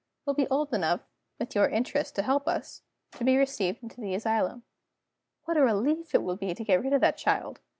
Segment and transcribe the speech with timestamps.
[0.25, 1.01] will be old enough
[1.37, 4.63] (with your interest to help us) to be received into the asylum.
[5.43, 7.59] What a relief it will be to get rid of that child!